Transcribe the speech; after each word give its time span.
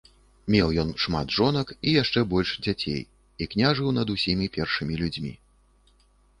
Меў 0.53 0.69
ён 0.83 0.93
шмат 1.03 1.33
жонак 1.35 1.73
і 1.87 1.93
яшчэ 2.01 2.23
больш 2.33 2.55
дзяцей 2.69 2.99
і 3.01 3.43
княжыў 3.55 3.95
над 4.01 4.07
усімі 4.17 4.51
першымі 4.59 4.93
людзьмі. 5.03 5.33